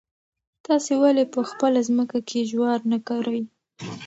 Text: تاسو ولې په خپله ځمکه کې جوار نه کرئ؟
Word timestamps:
تاسو 0.65 0.91
ولې 1.03 1.23
په 1.33 1.41
خپله 1.49 1.79
ځمکه 1.89 2.19
کې 2.29 2.47
جوار 2.51 2.79
نه 2.91 2.97
کرئ؟ 3.07 3.41